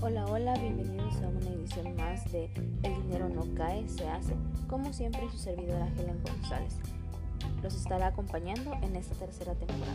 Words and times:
Hola, 0.00 0.26
hola, 0.26 0.54
bienvenidos 0.54 1.14
a 1.22 1.28
una 1.28 1.48
edición 1.50 1.94
más 1.96 2.30
de 2.32 2.50
El 2.82 3.02
dinero 3.02 3.28
no 3.28 3.42
cae, 3.54 3.88
se 3.88 4.08
hace. 4.08 4.34
Como 4.66 4.92
siempre, 4.92 5.30
su 5.30 5.38
servidora 5.38 5.88
Helen 5.96 6.20
González 6.24 6.76
los 7.62 7.74
estará 7.74 8.08
acompañando 8.08 8.74
en 8.82 8.96
esta 8.96 9.14
tercera 9.14 9.54
temporada. 9.54 9.94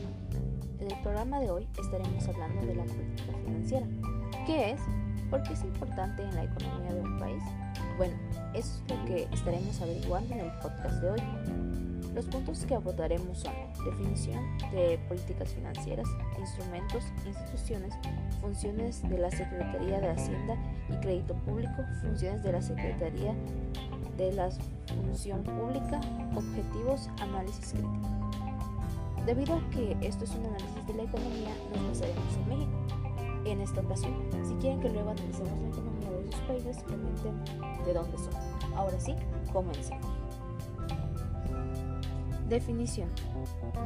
En 0.79 0.89
el 0.89 1.01
programa 1.01 1.41
de 1.41 1.51
hoy 1.51 1.67
estaremos 1.77 2.25
hablando 2.27 2.65
de 2.65 2.75
la 2.75 2.83
política 2.85 3.33
financiera. 3.43 3.87
¿Qué 4.45 4.71
es? 4.71 4.81
¿Por 5.29 5.43
qué 5.43 5.53
es 5.53 5.63
importante 5.63 6.23
en 6.23 6.33
la 6.35 6.45
economía 6.45 6.93
de 6.93 7.01
un 7.01 7.19
país? 7.19 7.43
Bueno, 7.99 8.15
eso 8.53 8.81
es 8.87 8.95
lo 8.95 9.05
que 9.05 9.27
estaremos 9.33 9.81
averiguando 9.81 10.33
en 10.33 10.39
el 10.39 10.51
podcast 10.61 11.01
de 11.01 11.11
hoy. 11.11 11.19
Los 12.15 12.27
puntos 12.27 12.63
que 12.63 12.73
abordaremos 12.73 13.39
son 13.39 13.51
definición 13.83 14.39
de 14.71 14.97
políticas 15.09 15.49
financieras, 15.49 16.07
instrumentos, 16.39 17.03
instituciones, 17.27 17.93
funciones 18.39 19.01
de 19.09 19.17
la 19.17 19.29
Secretaría 19.29 19.99
de 19.99 20.11
Hacienda 20.11 20.55
y 20.87 20.93
Crédito 21.01 21.33
Público, 21.43 21.73
funciones 22.01 22.41
de 22.41 22.53
la 22.53 22.61
Secretaría 22.61 23.35
de 24.15 24.31
la 24.31 24.49
Función 24.95 25.43
Pública, 25.43 25.99
objetivos, 26.37 27.09
análisis 27.19 27.73
crítico. 27.73 28.07
Debido 29.25 29.57
a 29.57 29.69
que 29.71 29.97
esto 30.07 30.23
es 30.23 30.31
un 30.35 30.45
análisis 30.45 30.87
de 30.87 30.93
la 30.93 31.03
economía, 31.03 31.51
nos 31.75 31.89
basaremos 31.89 32.37
en 32.37 32.47
México. 32.47 33.08
En 33.45 33.61
esta 33.61 33.81
ocasión, 33.81 34.13
si 34.43 34.53
quieren 34.55 34.79
que 34.79 34.89
luego 34.89 35.11
analicemos 35.11 35.59
la 35.59 35.69
economía 35.69 36.09
de 36.09 36.31
sus 36.31 36.41
países, 36.41 36.83
comenten 36.83 37.43
de 37.85 37.93
dónde 37.93 38.17
son. 38.17 38.33
Ahora 38.75 38.99
sí, 38.99 39.15
comencemos. 39.51 40.05
Definición. 42.47 43.09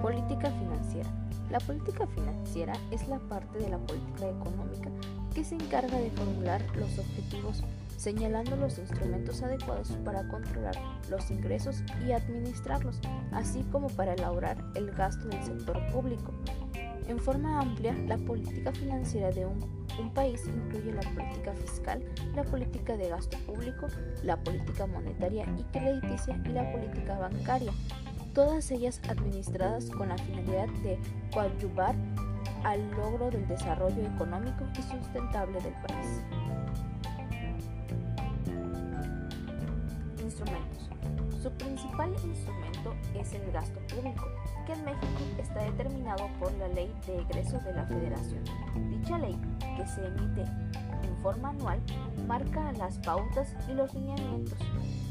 Política 0.02 0.50
financiera. 0.52 1.10
La 1.50 1.60
política 1.60 2.08
financiera 2.08 2.74
es 2.92 3.08
la 3.08 3.20
parte 3.20 3.60
de 3.60 3.70
la 3.70 3.78
política 3.78 4.30
económica 4.30 4.90
que 5.36 5.44
se 5.44 5.56
encarga 5.56 5.98
de 5.98 6.10
formular 6.12 6.62
los 6.76 6.98
objetivos, 6.98 7.64
señalando 7.98 8.56
los 8.56 8.78
instrumentos 8.80 9.42
adecuados 9.44 9.90
para 10.04 10.28
controlar 10.30 10.76
los 11.10 11.30
ingresos 11.30 11.84
y 12.08 12.12
administrarlos, 12.12 13.00
así 13.32 13.64
como 13.72 13.88
para 13.90 14.14
elaborar 14.14 14.58
el 14.76 14.92
gasto 14.92 15.28
del 15.28 15.44
sector 15.44 15.80
público. 15.92 16.32
En 17.08 17.20
forma 17.20 17.60
amplia, 17.60 17.94
la 18.08 18.18
política 18.18 18.72
financiera 18.72 19.30
de 19.32 19.46
un, 19.46 19.84
país 20.14 20.42
incluye 20.48 20.92
la 20.92 21.02
política 21.02 21.54
fiscal, 21.54 22.02
la 22.36 22.44
política 22.44 22.98
de 22.98 23.10
gasto 23.10 23.38
público, 23.40 23.88
la 24.24 24.38
política 24.38 24.88
monetaria 24.88 25.46
y 25.58 25.64
crediticia 25.72 26.42
y 26.46 26.50
la 26.50 26.72
política 26.72 27.18
bancaria, 27.20 27.72
todas 28.34 28.72
ellas 28.72 29.00
administradas 29.10 29.90
con 29.90 30.10
la 30.10 30.18
finalidad 30.18 30.68
de 30.84 30.98
coadyuvar 31.32 31.96
al 32.64 32.90
logro 32.92 33.30
del 33.30 33.48
desarrollo 33.48 34.02
económico 34.16 34.66
y 34.78 34.82
sustentable 34.82 35.60
del 35.62 35.74
país. 35.74 36.22
Instrumentos. 40.24 40.90
Su 41.42 41.52
principal 41.52 42.12
instrumento 42.24 42.94
es 43.16 43.34
el 43.34 43.52
gasto 43.52 43.80
público, 43.94 44.28
que 44.66 44.74
en 44.74 44.86
México 44.86 45.22
está 45.38 45.64
determinado 45.64 46.28
por 46.40 46.52
la 46.54 46.68
Ley 46.70 46.94
de 47.06 47.22
Egreso 47.22 47.60
de 47.60 47.74
la 47.74 47.86
Federación. 47.86 48.44
Dicha 48.90 49.18
ley, 49.18 49.40
que 49.78 49.88
se 49.88 50.06
emite 50.06 50.42
en 50.42 51.18
forma 51.22 51.50
anual, 51.50 51.80
marca 52.28 52.72
las 52.74 52.98
pautas 53.00 53.56
y 53.70 53.74
los 53.74 53.94
lineamientos 53.94 54.58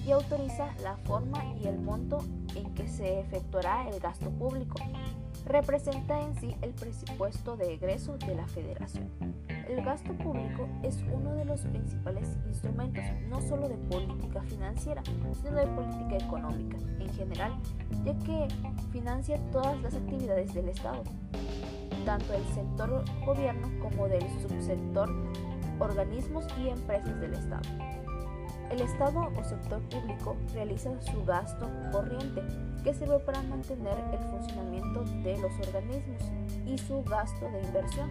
y 0.06 0.11
autoriza 0.11 0.69
la 0.83 0.97
forma 0.98 1.44
y 1.62 1.67
el 1.67 1.78
monto 1.78 2.19
en 2.56 2.75
que 2.75 2.89
se 2.89 3.20
efectuará 3.20 3.89
el 3.89 4.00
gasto 4.00 4.31
público. 4.31 4.78
Representa 5.47 6.20
en 6.20 6.34
sí 6.37 6.56
el 6.62 6.70
presupuesto 6.70 7.56
de 7.56 7.75
egreso 7.75 8.16
de 8.19 8.34
la 8.34 8.47
Federación. 8.47 9.10
El 9.69 9.84
gasto 9.84 10.12
público 10.15 10.69
es 10.83 11.03
uno 11.12 11.34
de 11.34 11.45
los 11.45 11.61
principales 11.62 12.37
instrumentos 12.47 13.05
no 13.28 13.41
solo 13.41 13.69
de 13.69 13.77
política 13.77 14.43
financiera, 14.43 15.03
sino 15.05 15.56
de 15.56 15.67
política 15.69 16.17
económica 16.17 16.77
en 16.99 17.09
general, 17.15 17.53
ya 18.05 18.15
que 18.19 18.49
financia 18.91 19.39
todas 19.50 19.81
las 19.83 19.95
actividades 19.95 20.53
del 20.55 20.69
Estado, 20.69 21.03
tanto 22.05 22.33
del 22.33 22.45
sector 22.55 23.05
gobierno 23.25 23.69
como 23.81 24.09
del 24.09 24.23
subsector 24.41 25.11
organismos 25.79 26.47
y 26.61 26.69
empresas 26.69 27.21
del 27.21 27.34
Estado. 27.34 27.62
El 28.72 28.81
Estado 28.81 29.31
o 29.37 29.44
sector 29.44 29.83
público 29.91 30.34
realiza 30.55 30.99
su 31.03 31.22
gasto 31.27 31.69
corriente, 31.93 32.43
que 32.83 32.94
sirve 32.94 33.19
para 33.19 33.43
mantener 33.43 33.99
el 34.10 34.19
funcionamiento 34.31 35.05
de 35.22 35.38
los 35.43 35.53
organismos, 35.69 36.22
y 36.66 36.78
su 36.78 37.03
gasto 37.05 37.50
de 37.50 37.61
inversión, 37.65 38.11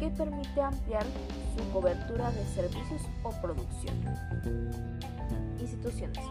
que 0.00 0.10
permite 0.10 0.60
ampliar 0.60 1.04
su 1.56 1.72
cobertura 1.72 2.32
de 2.32 2.44
servicios 2.46 3.02
o 3.22 3.30
producción. 3.40 3.94
Instituciones. 5.60 6.24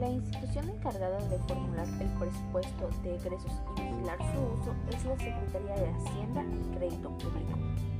La 0.00 0.08
institución 0.08 0.70
encargada 0.70 1.18
de 1.28 1.38
formular 1.38 1.86
el 2.00 2.08
presupuesto 2.18 2.90
de 3.04 3.14
egresos 3.14 3.52
y 3.76 3.82
vigilar 3.82 4.18
su 4.34 4.40
uso 4.60 4.74
es 4.90 5.04
la 5.04 5.16
Secretaría 5.18 5.74
de 5.76 5.88
Hacienda 5.88 6.42
y 6.42 6.76
Crédito 6.76 7.10
Público 7.10 7.93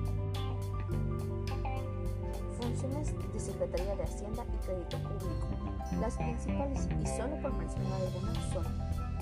funciones 2.74 3.14
de 3.32 3.40
Secretaría 3.40 3.94
de 3.94 4.02
Hacienda 4.02 4.44
y 4.52 4.66
Crédito 4.66 4.98
Público. 4.98 5.48
Las 6.00 6.16
principales, 6.16 6.88
y 7.00 7.06
solo 7.06 7.40
por 7.40 7.52
mencionar 7.54 8.00
algunas, 8.00 8.52
son 8.52 8.64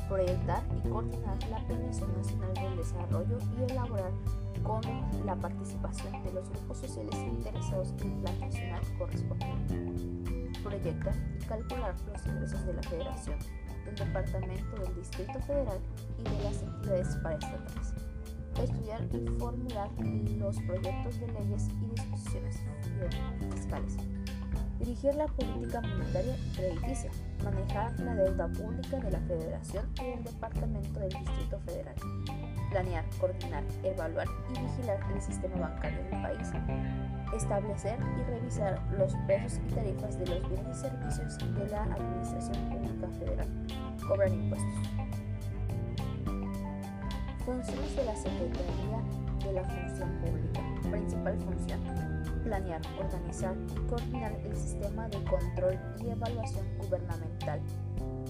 proyectar 0.09 0.63
y 0.77 0.89
coordinar 0.89 1.37
la 1.51 1.59
Planeación 1.67 2.17
Nacional 2.17 2.55
del 2.55 2.77
Desarrollo 2.77 3.39
y 3.59 3.71
elaborar 3.71 4.13
con 4.63 4.81
la 5.27 5.37
participación 5.37 6.23
de 6.23 6.33
los 6.33 6.49
grupos 6.49 6.79
sociales 6.79 7.15
interesados 7.15 7.93
en 8.01 8.13
el 8.13 8.19
Plan 8.21 8.41
Nacional 8.41 8.83
correspondiente. 8.99 10.61
Proyectar 10.63 11.15
y 11.39 11.45
calcular 11.45 11.95
los 12.11 12.27
ingresos 12.27 12.67
de 12.67 12.73
la 12.73 12.83
Federación, 12.83 13.39
del 13.85 13.95
Departamento 13.97 14.77
del 14.83 14.95
Distrito 14.95 15.41
Federal 15.41 15.79
y 16.19 16.23
de 16.23 16.45
las 16.45 16.63
entidades 16.63 17.17
paraestatales 17.17 18.12
estudiar 18.61 19.03
y 19.13 19.27
formular 19.39 19.89
los 20.39 20.57
proyectos 20.63 21.21
de 21.21 21.27
leyes 21.29 21.69
y 21.81 21.95
disposiciones 21.95 22.61
fiscales, 23.55 23.97
dirigir 24.79 25.15
la 25.15 25.27
política 25.27 25.81
monetaria 25.81 26.37
y 26.37 26.57
crediticia, 26.57 27.11
manejar 27.43 27.99
la 28.01 28.15
deuda 28.15 28.49
pública 28.49 28.99
de 28.99 29.11
la 29.11 29.21
Federación 29.21 29.87
y 30.01 30.11
del 30.11 30.25
Departamento 30.25 31.01
del 31.01 31.09
Distrito 31.09 31.59
Federal, 31.61 31.95
planear, 32.71 33.05
coordinar, 33.19 33.65
evaluar 33.83 34.27
y 34.51 34.61
vigilar 34.61 35.01
el 35.15 35.21
sistema 35.21 35.57
bancario 35.57 36.03
del 36.05 36.23
país, 36.23 36.49
establecer 37.35 37.99
y 38.19 38.31
revisar 38.31 38.81
los 38.99 39.15
precios 39.27 39.61
y 39.69 39.75
tarifas 39.75 40.19
de 40.19 40.27
los 40.27 40.49
bienes 40.49 40.77
y 40.77 40.81
servicios 40.81 41.39
de 41.39 41.69
la 41.69 41.85
Administración 41.85 42.71
Pública 42.71 43.09
Federal, 43.19 43.49
cobrar 44.07 44.29
impuestos. 44.29 45.22
Funciones 47.45 47.97
de 47.97 48.05
la 48.05 48.15
Secretaría 48.15 49.03
de 49.45 49.53
la 49.53 49.65
Función 49.65 50.09
Pública. 50.21 50.61
Principal 50.89 51.37
función. 51.41 51.81
Planear, 52.45 52.81
organizar 53.01 53.57
y 53.75 53.89
coordinar 53.89 54.33
el 54.45 54.57
sistema 54.57 55.09
de 55.09 55.25
control 55.25 55.77
y 56.05 56.11
evaluación 56.11 56.65
gubernamental. 56.79 57.61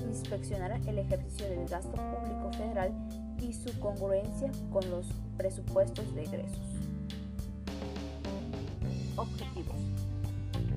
Inspeccionar 0.09 0.81
el 0.87 0.99
ejercicio 0.99 1.47
del 1.47 1.69
gasto 1.69 1.93
público 1.93 2.53
federal 2.57 2.93
y 3.39 3.53
su 3.53 3.79
congruencia 3.81 4.51
con 4.73 4.89
los 4.91 5.07
presupuestos 5.37 6.15
de 6.15 6.23
egresos. 6.23 6.81
Objetivos. 9.17 9.77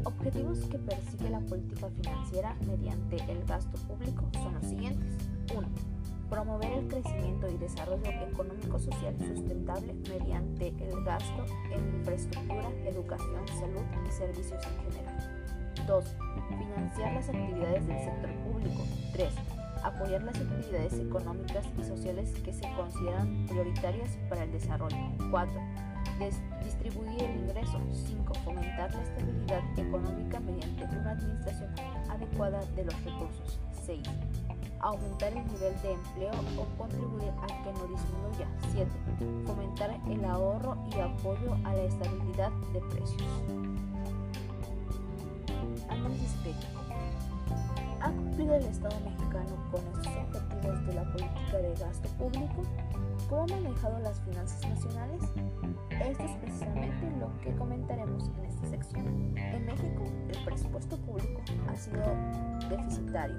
Objetivos 0.03 0.59
que 0.65 0.77
persigue 0.77 1.29
la 1.29 1.39
política 1.39 1.87
financiera 2.01 2.53
mediante 2.67 3.15
el 3.31 3.45
gasto 3.45 3.77
público 3.87 4.25
son 4.33 4.55
los 4.55 4.65
siguientes. 4.65 5.13
1 5.55 5.94
promover 6.29 6.71
el 6.71 6.87
crecimiento 6.87 7.49
y 7.49 7.57
desarrollo 7.57 8.09
económico-social 8.31 9.15
sustentable 9.19 9.93
mediante 10.09 10.69
el 10.79 11.03
gasto 11.03 11.45
en 11.71 11.99
infraestructura, 11.99 12.69
educación, 12.85 13.47
salud 13.47 13.83
y 14.07 14.11
servicios 14.11 14.61
en 14.65 14.91
general. 14.91 15.35
2. 15.87 16.05
Financiar 16.49 17.13
las 17.13 17.29
actividades 17.29 17.87
del 17.87 17.99
sector 17.99 18.31
público. 18.43 18.83
3. 19.13 19.33
Apoyar 19.83 20.23
las 20.23 20.35
actividades 20.35 20.93
económicas 20.93 21.65
y 21.79 21.83
sociales 21.83 22.33
que 22.43 22.53
se 22.53 22.67
consideran 22.75 23.45
prioritarias 23.47 24.17
para 24.29 24.43
el 24.43 24.51
desarrollo. 24.51 24.97
4. 25.29 25.61
distribuir 26.63 27.21
el 27.21 27.41
ingreso. 27.41 27.79
5. 27.91 28.33
Fomentar 28.43 28.93
la 28.93 29.01
estabilidad 29.03 29.79
económica 29.79 30.39
mediante 30.39 30.85
una 30.85 31.11
administración 31.11 31.69
adecuada 32.09 32.65
de 32.75 32.85
los 32.85 33.03
recursos. 33.03 33.59
6 33.85 34.01
aumentar 34.85 35.33
el 35.33 35.45
nivel 35.47 35.81
de 35.81 35.93
empleo 35.93 36.31
o 36.59 36.77
contribuir 36.77 37.31
a 37.41 37.47
que 37.47 37.73
no 37.73 37.87
disminuya. 37.87 38.47
7. 38.71 38.91
Fomentar 39.45 39.99
el 40.07 40.25
ahorro 40.25 40.77
y 40.95 40.99
apoyo 40.99 41.55
a 41.63 41.73
la 41.73 41.81
estabilidad 41.81 42.51
de 42.71 42.79
precios. 42.81 43.23
Análisis 45.89 46.35
crítico. 46.43 46.81
¿Ha 48.01 48.11
cumplido 48.11 48.53
del 48.53 48.65
Estado 48.65 48.95
mexicano 48.99 49.55
con 49.71 49.81
estos 49.97 50.13
objetivos 50.27 50.85
de 50.85 50.93
la 50.93 51.03
política 51.11 51.57
de 51.57 51.73
gasto 51.73 52.09
público? 52.19 52.63
¿Cómo 53.27 53.43
ha 53.43 53.47
manejado 53.47 53.99
las 53.99 54.19
finanzas 54.21 54.69
nacionales? 54.69 55.23
Esto 55.89 56.23
es 56.23 56.31
precisamente 56.37 57.11
lo 57.19 57.35
que 57.41 57.55
comentaremos 57.55 58.29
en 58.37 58.45
esta 58.45 58.67
sección. 58.67 59.35
En 59.35 59.65
México, 59.65 60.03
el 60.29 60.45
presupuesto 60.45 60.97
público 60.97 61.41
ha 61.67 61.75
sido 61.75 62.03
deficitario, 62.69 63.37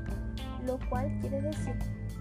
lo 0.67 0.79
cual 0.89 1.11
quiere 1.21 1.41
decir 1.41 1.77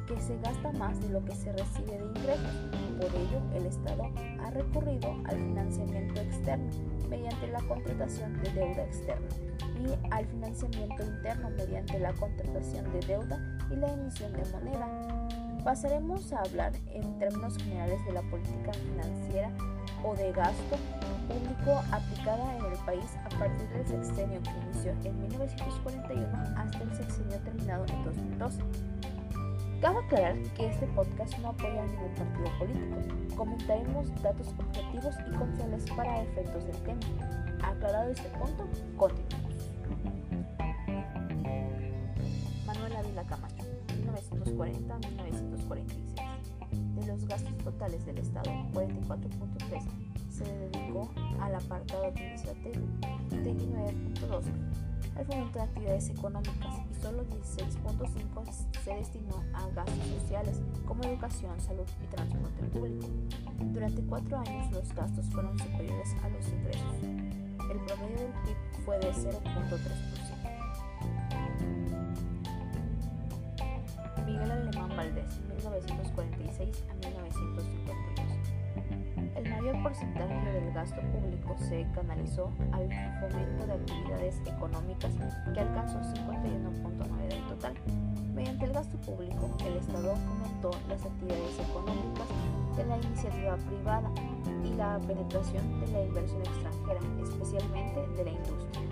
que 0.08 0.20
se 0.22 0.38
gasta 0.40 0.72
más 0.74 1.02
de 1.02 1.10
lo 1.10 1.24
que 1.26 1.36
se 1.36 1.52
recibe 1.52 1.98
de 1.98 2.06
ingresos. 2.06 2.70
Por 3.00 3.16
ello, 3.16 3.42
el 3.56 3.66
Estado 3.66 4.10
ha 4.42 4.52
recurrido 4.52 5.16
al 5.26 5.36
financiamiento 5.36 6.22
externo 6.22 6.70
mediante 7.10 7.48
la 7.48 7.62
contratación 7.62 8.42
de 8.42 8.52
deuda 8.52 8.84
externa 8.84 9.28
y 9.80 10.14
al 10.14 10.26
financiamiento 10.26 11.04
interno 11.04 11.50
mediante 11.50 12.00
la 12.00 12.14
contratación 12.14 12.92
de 12.94 13.00
deuda 13.00 13.58
y 13.72 13.76
la 13.76 13.94
emisión 13.94 14.32
de 14.34 14.44
moneda. 14.52 14.88
Pasaremos 15.64 16.32
a 16.32 16.42
hablar 16.42 16.74
en 16.94 17.18
términos 17.18 17.58
generales 17.58 18.04
de 18.06 18.14
la 18.14 18.22
política 18.24 18.72
financiera 18.74 19.52
o 20.04 20.16
de 20.16 20.32
gasto 20.32 20.78
público 21.28 21.84
aplicada 21.92 22.58
en 22.58 22.66
el 22.66 22.78
país 22.86 23.18
a 23.26 23.30
partir 23.38 23.68
del 23.70 23.88
sexenio 23.88 24.42
que 24.42 24.50
inició 24.50 24.92
en 25.04 25.22
1941 25.22 26.28
hasta 26.58 26.84
el 26.84 26.96
sexenio 26.96 27.38
terminado 27.40 27.86
en 27.86 28.04
2012. 28.04 28.62
Cabe 29.82 29.98
aclarar 30.00 30.38
que 30.56 30.68
este 30.68 30.88
podcast 30.88 31.38
no 31.40 31.50
apoya 31.50 31.84
a 31.84 31.86
ningún 31.86 32.14
partido 32.16 32.58
político. 32.58 33.36
Comentaremos 33.36 34.22
datos 34.22 34.48
objetivos 34.58 35.16
y 35.28 35.38
confiables 35.38 35.86
para 35.96 36.22
efectos 36.24 36.66
del 36.66 36.78
tema. 36.78 37.00
Aclarado 37.62 38.12
este 38.12 38.30
punto, 38.30 38.68
continuamos. 38.98 39.45
Gastos 47.28 47.58
totales 47.58 48.06
del 48.06 48.18
Estado, 48.18 48.52
44.3 48.74 49.84
se 50.30 50.44
dedicó 50.44 51.10
al 51.40 51.56
apartado 51.56 52.06
administrativo, 52.06 52.86
39.2 53.30 54.44
al 55.16 55.26
fomento 55.26 55.60
de 55.60 55.66
actividades 55.66 56.10
económicas 56.10 56.76
y 56.92 56.96
solo 57.02 57.24
16.5 57.24 58.52
se 58.84 58.96
destinó 58.96 59.46
a 59.54 59.66
gastos 59.70 60.06
sociales 60.22 60.60
como 60.86 61.02
educación, 61.04 61.58
salud 61.62 61.86
y 62.04 62.08
transporte 62.08 62.64
público. 62.66 63.08
Durante 63.74 64.04
cuatro 64.04 64.38
años 64.38 64.70
los 64.72 64.94
gastos 64.94 65.26
fueron 65.28 65.58
superiores 65.58 66.14
a 66.22 66.28
los 66.30 66.46
ingresos. 66.50 66.94
El 67.72 67.80
promedio 67.86 68.18
del 68.18 68.34
PIB 68.44 68.58
fue 68.84 69.00
de 69.00 69.14
0.3%. 69.14 69.46
Miguel 74.26 74.52
Alemán 74.52 74.90
Valdés, 74.98 75.40
1946 75.84 76.86
a 76.90 76.94
1952. 76.94 78.26
El 79.36 79.50
mayor 79.50 79.84
porcentaje 79.84 80.52
del 80.52 80.74
gasto 80.74 81.02
público 81.02 81.56
se 81.58 81.86
canalizó 81.94 82.52
al 82.72 82.90
fomento 83.20 83.68
de 83.68 83.74
actividades 83.74 84.42
económicas 84.46 85.12
que 85.54 85.60
alcanzó 85.60 86.00
51.9 86.00 87.28
del 87.28 87.44
total. 87.48 87.74
Mediante 88.34 88.66
el 88.66 88.74
gasto 88.74 88.98
público, 88.98 89.56
el 89.66 89.78
Estado 89.78 90.16
fomentó 90.16 90.72
las 90.88 91.06
actividades 91.06 91.60
económicas 91.60 92.28
de 92.78 92.86
la 92.86 92.98
iniciativa 92.98 93.56
privada 93.58 94.12
y 94.64 94.74
la 94.76 95.00
penetración 95.00 95.82
de 95.82 95.88
la 95.88 96.02
inversión 96.06 96.42
extranjera, 96.42 97.00
especialmente 97.24 98.08
de 98.16 98.24
la 98.24 98.32
industria. 98.32 98.85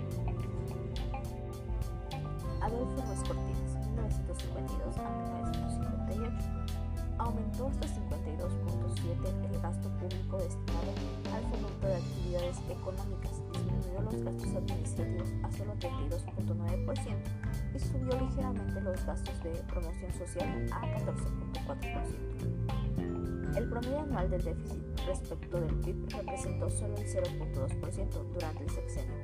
Gastos 19.06 19.42
de 19.42 19.50
promoción 19.68 20.12
social 20.12 20.66
a 20.72 20.82
14.4%. 20.98 23.56
El 23.56 23.68
promedio 23.68 24.00
anual 24.00 24.30
del 24.30 24.42
déficit 24.42 24.82
respecto 25.06 25.60
del 25.60 25.72
PIB 25.76 26.08
representó 26.10 26.68
solo 26.70 26.96
el 26.96 27.06
0.2% 27.06 28.32
durante 28.32 28.64
el 28.64 28.70
sexenio. 28.70 29.14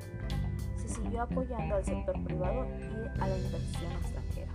Se 0.77 0.89
siguió 0.89 1.23
apoyando 1.23 1.75
al 1.75 1.85
sector 1.85 2.23
privado 2.25 2.65
y 2.67 3.09
a 3.21 3.27
la 3.27 3.37
inversión 3.37 3.91
extranjera. 3.93 4.53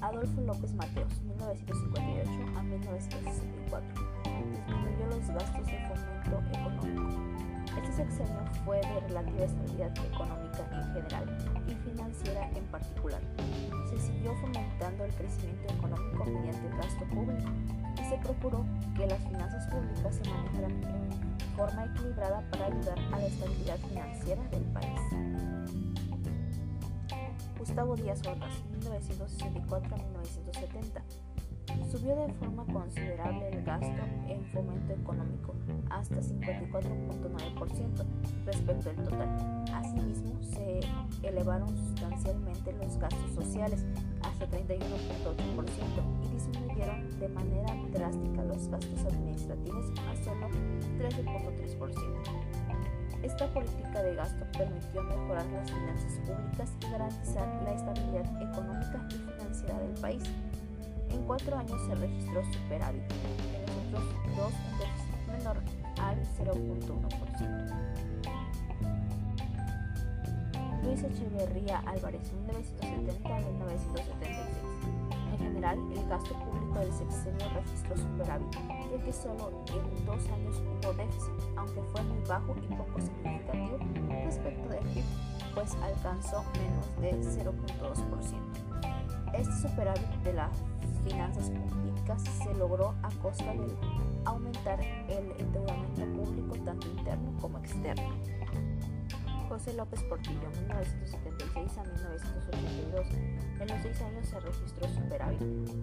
Adolfo 0.00 0.40
López 0.40 0.74
Mateos, 0.74 1.22
1958 1.22 2.58
a 2.58 2.62
1964. 2.62 3.88
Disminuyó 4.66 5.06
los 5.06 5.28
gastos 5.28 5.66
de 5.66 5.78
fomento 5.86 6.42
económico. 6.50 7.51
Este 7.76 7.92
sexenio 7.92 8.44
fue 8.64 8.80
de 8.80 9.00
relativa 9.08 9.44
estabilidad 9.44 9.92
económica 10.12 10.68
en 10.72 10.94
general 10.94 11.64
y 11.66 11.74
financiera 11.74 12.50
en 12.54 12.64
particular. 12.66 13.20
Se 13.88 13.98
siguió 13.98 14.34
fomentando 14.36 15.04
el 15.04 15.12
crecimiento 15.14 15.72
económico 15.72 16.24
mediante 16.24 16.66
el 16.66 16.76
gasto 16.76 17.04
público 17.06 17.50
y 18.00 18.04
se 18.08 18.16
procuró 18.18 18.64
que 18.96 19.06
las 19.06 19.18
finanzas 19.20 19.66
públicas 19.68 20.14
se 20.16 20.30
manejaran 20.30 20.70
en 20.84 21.56
forma 21.56 21.84
equilibrada 21.86 22.42
para 22.50 22.66
ayudar 22.66 22.98
a 22.98 23.18
la 23.18 23.26
estabilidad 23.26 23.78
financiera 23.78 24.42
del 24.48 24.64
país. 24.64 25.00
Gustavo 27.58 27.96
Díaz 27.96 28.20
Ordaz, 28.26 28.64
1964 28.72 29.94
a 29.94 29.98
1970. 29.98 31.02
Subió 31.92 32.16
de 32.16 32.32
forma 32.32 32.64
considerable 32.72 33.50
el 33.50 33.62
gasto 33.64 34.02
en 34.26 34.42
fomento 34.46 34.94
económico, 34.94 35.54
hasta 35.90 36.22
54.9% 36.22 38.04
respecto 38.46 38.88
al 38.88 38.96
total. 38.96 39.64
Asimismo, 39.74 40.40
se 40.40 40.80
elevaron 41.22 41.68
sustancialmente 41.68 42.72
los 42.72 42.96
gastos 42.96 43.32
sociales, 43.34 43.84
hasta 44.22 44.48
31.8%, 44.48 46.24
y 46.24 46.28
disminuyeron 46.30 47.20
de 47.20 47.28
manera 47.28 47.76
drástica 47.92 48.42
los 48.42 48.68
gastos 48.68 49.04
administrativos 49.04 49.92
a 50.08 50.16
solo 50.24 50.48
13.3%. 50.48 51.92
Esta 53.22 53.52
política 53.52 54.02
de 54.02 54.14
gasto 54.14 54.46
permitió 54.56 55.02
mejorar 55.02 55.44
las 55.44 55.70
finanzas 55.70 56.18
públicas 56.20 56.72
y 56.80 56.90
garantizar 56.90 57.62
la 57.64 57.74
estabilidad 57.74 58.42
económica 58.42 59.06
y 59.10 59.14
financiera 59.30 59.78
del 59.78 59.92
país. 60.00 60.22
En 61.12 61.22
cuatro 61.24 61.56
años 61.56 61.80
se 61.86 61.94
registró 61.94 62.42
superávit, 62.52 63.02
en 63.10 63.92
los 63.92 64.02
otros 64.02 64.36
dos 64.36 64.52
un 64.52 64.78
déficit 64.78 65.26
menor 65.28 65.56
al 66.00 66.18
0.1%. 66.38 67.92
Luis 70.82 71.02
Echeverría 71.04 71.78
Álvarez, 71.86 72.32
1970 72.32 73.12
1976 73.38 74.72
general, 75.42 75.78
el 75.92 76.08
gasto 76.08 76.34
público 76.34 76.78
del 76.78 76.92
sexenio 76.92 77.48
registró 77.54 77.96
superávit, 77.96 78.52
ya 78.52 79.04
que 79.04 79.12
solo 79.12 79.50
en 79.68 80.06
dos 80.06 80.26
años 80.28 80.56
hubo 80.60 80.92
déficit, 80.94 81.32
aunque 81.56 81.82
fue 81.82 82.02
muy 82.02 82.22
bajo 82.28 82.54
y 82.56 82.74
poco 82.74 83.00
significativo 83.00 83.78
respecto 84.24 84.68
del 84.68 84.84
PIB, 84.88 85.04
pues 85.54 85.74
alcanzó 85.82 86.44
menos 86.54 86.86
de 87.00 87.12
0.2%. 87.42 89.34
Este 89.34 89.68
superávit 89.68 90.08
de 90.24 90.32
las 90.34 90.50
finanzas 91.04 91.50
públicas 91.50 92.22
se 92.22 92.54
logró 92.54 92.94
a 93.02 93.10
costa 93.20 93.52
de 93.52 93.74
aumentar 94.24 94.80
el 95.08 95.32
endeudamiento 95.38 96.04
público 96.22 96.56
tanto 96.64 96.88
interno 96.88 97.32
como 97.40 97.58
externo. 97.58 98.10
José 99.48 99.74
López 99.74 100.02
Portillo, 100.04 100.48
1976 100.60 101.76
a 101.76 101.84
1982. 101.84 103.06
En 103.60 103.68
los 103.68 103.82
seis 103.82 104.00
años 104.00 104.26
se 104.26 104.40
registró 104.40 104.88
superávit, 104.88 105.40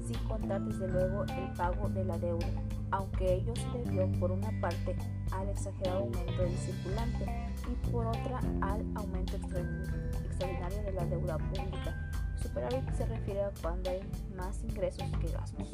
sin 0.08 0.18
contar 0.28 0.62
desde 0.62 0.88
luego 0.88 1.24
el 1.26 1.54
pago 1.54 1.88
de 1.90 2.04
la 2.04 2.18
deuda, 2.18 2.48
aunque 2.90 3.36
ello 3.36 3.54
se 3.56 3.78
debió 3.78 4.12
por 4.20 4.32
una 4.32 4.50
parte 4.60 4.96
al 5.32 5.50
exagerado 5.50 6.00
aumento 6.00 6.42
del 6.42 6.58
circulante 6.58 7.26
y 7.72 7.92
por 7.92 8.08
otra 8.08 8.40
al 8.62 8.84
aumento 8.96 9.36
extraordinario 9.38 10.84
de 10.84 10.92
la 10.92 11.06
deuda 11.06 11.38
pública. 11.38 12.09
Superávit 12.42 12.90
se 12.96 13.06
refiere 13.06 13.44
a 13.44 13.52
cuando 13.62 13.90
hay 13.90 14.02
más 14.36 14.64
ingresos 14.64 15.04
que 15.20 15.28
gastos. 15.32 15.74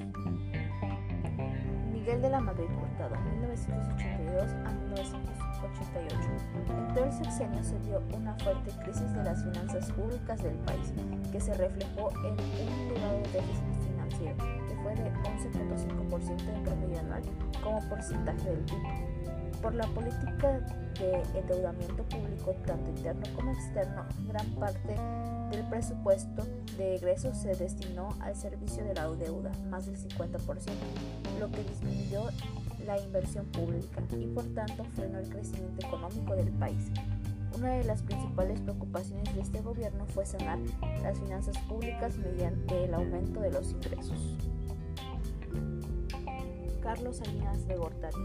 Miguel 1.92 2.22
de 2.22 2.30
la 2.30 2.40
Madrid 2.40 2.70
Hurtado, 2.70 3.16
1982 3.16 4.44
a 4.66 4.72
1988. 4.72 6.16
En 6.70 6.94
todo 6.94 7.06
el 7.06 7.14
sexenio 7.14 7.64
se 7.64 7.80
dio 7.80 8.02
una 8.16 8.36
fuerte 8.40 8.72
crisis 8.84 9.14
de 9.14 9.24
las 9.24 9.44
finanzas 9.44 9.92
públicas 9.92 10.42
del 10.42 10.56
país, 10.60 10.94
que 11.32 11.40
se 11.40 11.54
reflejó 11.54 12.12
en 12.26 12.34
un 12.34 12.92
elevado 12.92 13.20
déficit 13.32 13.74
financiero, 13.88 14.38
que 14.68 14.76
fue 14.84 14.96
de 14.96 15.12
11.5% 15.14 16.56
en 16.56 16.64
promedio 16.64 17.00
anual 17.00 17.24
como 17.64 17.90
porcentaje 17.90 18.50
del 18.50 18.60
PIB. 18.60 19.15
Por 19.66 19.74
la 19.74 19.88
política 19.88 20.60
de 21.00 21.24
endeudamiento 21.40 22.04
público, 22.04 22.54
tanto 22.68 22.88
interno 22.88 23.24
como 23.34 23.52
externo, 23.52 24.06
gran 24.28 24.46
parte 24.60 24.96
del 25.50 25.68
presupuesto 25.68 26.46
de 26.78 26.98
egresos 26.98 27.36
se 27.36 27.56
destinó 27.56 28.10
al 28.20 28.36
servicio 28.36 28.84
de 28.84 28.94
la 28.94 29.08
deuda, 29.08 29.52
más 29.72 29.88
del 29.88 29.98
50%, 29.98 30.38
lo 31.40 31.50
que 31.50 31.64
disminuyó 31.64 32.30
la 32.86 33.00
inversión 33.02 33.48
pública 33.48 34.04
y 34.12 34.28
por 34.28 34.46
tanto 34.54 34.86
frenó 34.94 35.18
el 35.18 35.30
crecimiento 35.30 35.88
económico 35.88 36.36
del 36.36 36.52
país. 36.52 36.92
Una 37.58 37.70
de 37.70 37.86
las 37.86 38.04
principales 38.04 38.60
preocupaciones 38.60 39.34
de 39.34 39.42
este 39.42 39.62
gobierno 39.62 40.06
fue 40.06 40.28
sanar 40.28 40.60
las 41.02 41.18
finanzas 41.18 41.58
públicas 41.68 42.16
mediante 42.20 42.84
el 42.84 42.94
aumento 42.94 43.40
de 43.40 43.50
los 43.50 43.72
ingresos. 43.72 44.38
Carlos 46.86 47.18
Salinas 47.18 47.68
de 47.68 47.78
Gortari, 47.78 48.16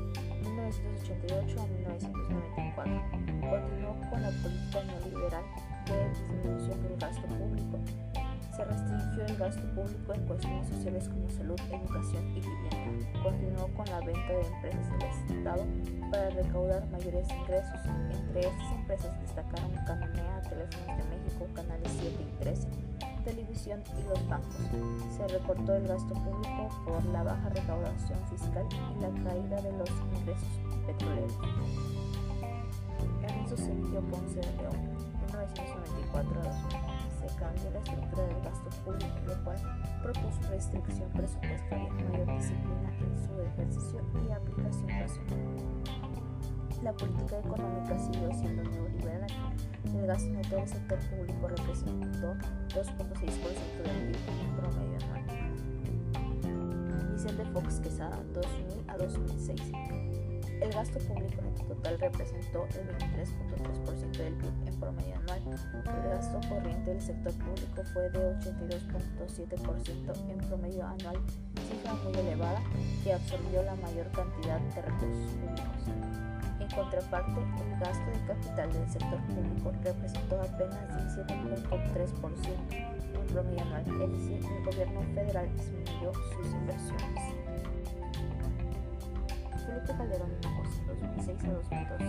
1988 0.42 1.62
a 1.62 1.66
1994, 1.66 3.02
continuó 3.40 3.96
con 4.10 4.20
la 4.20 4.28
política 4.28 4.84
neoliberal 4.84 5.44
de 5.86 6.08
disminución 6.10 6.82
del 6.82 6.96
gasto 6.98 7.26
público. 7.26 7.78
Se 8.54 8.62
restringió 8.62 9.24
el 9.24 9.36
gasto 9.38 9.62
público 9.74 10.12
en 10.12 10.26
cuestiones 10.26 10.68
sociales 10.68 11.08
como 11.08 11.30
salud, 11.30 11.58
educación 11.72 12.22
y 12.36 12.40
vivienda. 12.40 13.22
Continuó 13.22 13.66
con 13.68 13.86
la 13.86 14.00
venta 14.00 14.28
de 14.28 14.46
empresas 14.46 14.92
del 14.92 15.38
Estado 15.38 15.64
para 16.10 16.28
recaudar 16.28 16.86
mayores 16.90 17.30
ingresos. 17.30 17.80
Entre 18.12 18.40
estas 18.40 18.72
empresas 18.72 19.20
destacaron 19.22 19.72
Cananea, 19.86 20.42
Teléfonos 20.42 20.98
de 20.98 21.04
México, 21.16 21.46
Canales 21.54 21.90
7 21.98 22.14
y 22.20 22.44
13, 22.44 22.68
televisión 23.20 23.82
y 23.98 24.08
los 24.08 24.28
bancos. 24.28 24.56
Se 25.16 25.26
recortó 25.28 25.74
el 25.74 25.86
gasto 25.86 26.14
público 26.14 26.68
por 26.84 27.04
la 27.06 27.22
baja 27.22 27.48
recaudación 27.50 28.18
fiscal 28.30 28.66
y 28.72 29.00
la 29.00 29.10
caída 29.30 29.60
de 29.62 29.72
los 29.72 29.90
ingresos 30.18 30.48
petroleros. 30.86 31.38
Ernesto 33.22 33.56
Cedillo 33.56 34.00
Ponce 34.10 34.40
de 34.40 34.56
León, 34.56 34.76
1994 35.26 36.40
a 36.40 36.44
2000. 36.44 37.00
Se 37.20 37.36
cambió 37.36 37.70
la 37.70 37.78
estructura 37.78 38.22
del 38.24 38.42
gasto 38.42 38.70
público, 38.84 39.14
lo 39.26 39.44
cual 39.44 39.58
propuso 40.02 40.40
restricción 40.50 41.10
presupuestaria, 41.10 41.92
mayor 41.92 42.38
disciplina 42.38 42.90
en 43.00 43.26
su 43.26 43.40
ejercicio 43.42 44.00
y 44.26 44.32
aplicación 44.32 44.88
racional 44.88 45.80
la 46.82 46.92
política 46.94 47.38
económica 47.38 47.98
siguió 47.98 48.32
siendo 48.32 48.62
neoliberal. 48.62 49.26
El 49.84 50.06
gasto 50.06 50.28
neto 50.30 50.56
del 50.56 50.68
sector 50.68 50.98
público 51.08 51.48
representó 51.48 52.34
2.6% 52.68 53.82
del 53.82 54.12
PIB 54.12 54.18
en 54.40 54.56
promedio 54.56 54.98
anual. 55.04 55.24
Vicente 57.12 57.44
Fox 57.52 57.80
Quesada, 57.80 58.18
2000 58.34 58.84
a 58.88 58.96
2006. 58.98 59.60
El 60.60 60.70
gasto 60.72 60.98
público 60.98 61.40
neto 61.42 61.64
total 61.64 61.98
representó 61.98 62.66
el 62.78 62.88
23.3% 62.98 64.18
del 64.18 64.34
PIB 64.34 64.68
en 64.68 64.80
promedio 64.80 65.14
anual. 65.16 65.42
El 65.48 66.02
gasto 66.10 66.40
corriente 66.48 66.90
del 66.90 67.00
sector 67.00 67.32
público 67.32 67.82
fue 67.94 68.10
de 68.10 68.18
82.7% 68.38 70.30
en 70.30 70.38
promedio 70.46 70.86
anual, 70.86 71.16
cifra 71.68 71.94
muy 71.94 72.12
elevada 72.18 72.62
que 73.02 73.14
absorbió 73.14 73.62
la 73.62 73.76
mayor 73.76 74.10
cantidad 74.12 74.60
de 74.60 74.82
recursos 74.82 75.32
públicos 75.32 76.29
contraparte, 76.74 77.40
el 77.40 77.78
gasto 77.78 78.10
de 78.10 78.20
capital 78.26 78.72
del 78.72 78.88
sector 78.88 79.20
público 79.26 79.72
representó 79.82 80.40
apenas 80.40 81.16
17.3% 81.16 82.90
en 83.14 83.26
promedio 83.26 83.62
anual, 83.62 84.02
es 84.02 84.10
decir, 84.12 84.40
el 84.44 84.64
gobierno 84.64 85.02
federal 85.14 85.48
disminuyó 85.56 86.12
sus 86.12 86.52
inversiones. 86.52 87.40
Felipe 89.66 89.92
Calderón 89.96 90.30
Hinojosa, 90.42 90.82
2006 91.00 91.44
a 91.44 91.52
2012. 91.52 92.04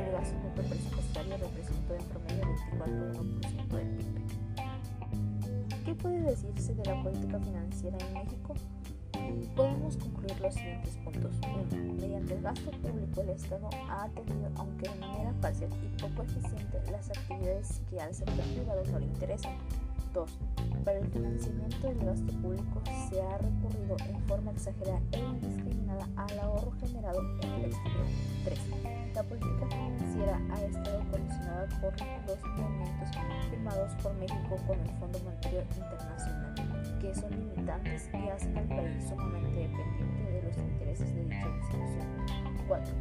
El 0.00 0.12
gasto 0.12 0.36
neto 0.38 0.62
presupuestario 0.62 1.36
representó 1.36 1.94
en 1.94 2.04
promedio 2.06 2.44
24.1% 2.44 3.76
del 3.76 3.88
PIB. 3.96 4.18
¿Qué 5.84 5.94
puede 5.94 6.20
decirse 6.20 6.74
de 6.74 6.84
la 6.84 7.02
política 7.02 7.38
financiera 7.38 7.98
en 7.98 8.14
México? 8.14 8.54
Podemos 9.54 9.96
concluir 9.96 10.40
los 10.40 10.54
siguientes 10.54 10.96
puntos. 11.04 11.34
1. 11.72 11.94
Mediante 12.00 12.34
el 12.34 12.42
gasto 12.42 12.70
público, 12.70 13.20
el 13.22 13.30
Estado 13.30 13.68
ha 13.88 14.04
atendido, 14.04 14.50
aunque 14.56 14.88
de 14.88 14.94
manera 14.96 15.32
parcial 15.40 15.70
y 15.82 16.00
poco 16.00 16.22
eficiente, 16.22 16.80
las 16.90 17.08
actividades 17.10 17.80
que 17.90 18.00
al 18.00 18.14
sector 18.14 18.44
privado 18.44 18.82
no 18.92 18.98
le 18.98 19.06
interesan. 19.06 19.52
2. 20.14 20.30
Para 20.84 20.98
el 20.98 21.06
financiamiento 21.08 21.88
del 21.88 21.98
gasto 21.98 22.32
público 22.40 22.82
se 23.08 23.20
ha 23.20 23.38
recurrido 23.38 23.96
en 24.08 24.20
forma 24.26 24.50
exagerada 24.52 25.00
e 25.12 25.18
indiscriminada 25.18 26.08
al 26.16 26.38
ahorro 26.38 26.72
generado 26.80 27.20
en 27.42 27.52
el 27.52 27.64
exterior. 27.66 28.06
3. 28.44 28.58
La 29.14 29.22
política 29.22 29.66
financiera 29.68 30.40
ha 30.50 30.62
estado 30.62 30.98
condicionada 31.10 31.68
por 31.80 31.92
los 32.26 32.38
movimientos 32.56 33.08
firmados 33.50 33.94
por 34.02 34.14
México 34.14 34.56
con 34.66 34.80
el 34.80 34.90
Fondo 34.98 35.18
Monetario 35.20 35.62
Internacional, 35.76 36.47
que 37.00 37.14
son 37.14 37.30
limitantes 37.30 38.10
y 38.12 38.28
hacen 38.28 38.58
al 38.58 38.64
país 38.66 39.04
sumamente 39.08 39.48
dependiente 39.48 40.32
de 40.32 40.42
los 40.42 40.56
intereses 40.58 41.14
de 41.14 41.24
dicha 41.24 41.48
institución. 41.48 42.06
4. 42.66 42.94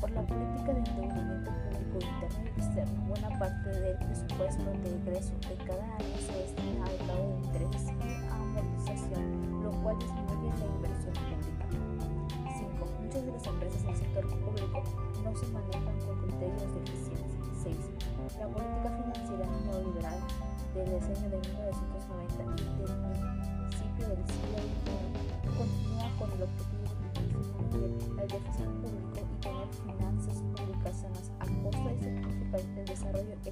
Por 0.00 0.10
la 0.12 0.22
política 0.22 0.72
de 0.72 0.78
endeudamiento 0.78 1.50
público 1.52 1.98
interno 2.00 2.44
y 2.44 2.60
externo, 2.60 3.00
buena 3.06 3.38
parte 3.38 3.68
del 3.68 3.96
presupuesto 3.98 4.64
de 4.64 4.88
ingreso 4.88 5.32
de 5.48 5.56
cada 5.64 5.84
año 5.96 6.16
se 6.24 6.32
destina 6.32 6.84
al 6.86 6.96
pago 7.06 7.28
de 7.28 7.36
intereses 7.46 7.92
y 8.00 8.32
amortización, 8.32 9.62
lo 9.62 9.70
cual 9.82 9.98
disminuye 9.98 10.48
la 10.58 10.66
inversión 10.66 11.14
pública. 11.14 11.66
5. 11.68 12.88
Muchas 13.02 13.26
de 13.26 13.32
las 13.32 13.46
empresas 13.46 13.82
del 13.84 13.96
sector 13.96 14.24
público 14.40 14.82
no 15.22 15.36
se 15.36 15.46
manejan 15.52 15.98
con 16.00 16.16
criterios 16.24 16.74
de 16.74 16.80
eficiencia. 16.80 17.40
6. 17.62 17.76
La 18.40 18.48
política 18.48 18.88
financiera 18.88 19.46
neoliberal 19.66 20.18
del 20.74 21.00
diseño 21.00 21.28
de 21.30 21.38
1990 21.38 22.62
y 22.62 22.78
del 22.78 22.87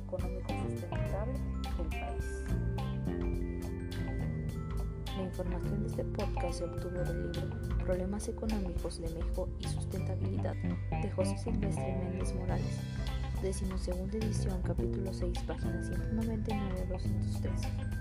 económico 0.07 0.49
sustentable 0.69 1.35
del 1.77 1.89
país. 1.89 2.45
La 5.17 5.23
información 5.23 5.81
de 5.81 5.87
este 5.89 6.05
podcast 6.05 6.59
se 6.59 6.65
obtuvo 6.65 7.01
del 7.01 7.33
libro 7.33 7.43
Problemas 7.85 8.29
Económicos 8.29 9.01
de 9.01 9.09
México 9.11 9.49
y 9.59 9.67
Sustentabilidad 9.67 10.55
de 10.55 11.11
José 11.11 11.37
Silvestre 11.39 11.97
Méndez 12.05 12.33
Morales, 12.35 12.79
decimosegunda 13.43 14.19
edición, 14.19 14.63
capítulo 14.63 15.13
6, 15.13 15.41
página 15.47 15.83
199-213. 15.83 17.97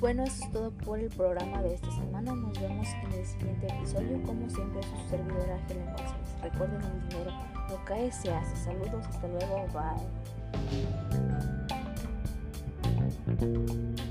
Bueno, 0.00 0.24
eso 0.24 0.44
es 0.44 0.52
todo 0.52 0.70
por 0.70 0.98
el 0.98 1.10
programa 1.10 1.62
de 1.62 1.74
esta 1.74 1.90
semana. 1.90 2.34
Nos 2.34 2.58
vemos 2.58 2.88
en 3.04 3.12
el 3.12 3.26
siguiente 3.26 3.66
episodio. 3.66 4.22
Como 4.22 4.48
siempre, 4.48 4.82
su 4.82 4.96
servidora 5.10 5.60
Helen 5.68 5.84
González. 5.84 6.36
Recuerden, 6.42 6.82
el 6.82 7.08
dinero 7.08 7.30
no 7.68 7.84
cae, 7.84 8.10
se 8.10 8.32
hace. 8.32 8.56
Saludos, 8.56 9.06
hasta 9.06 9.28
luego, 9.28 9.66
bye. 9.74 10.19
Thank 13.26 13.42
you. 13.42 14.09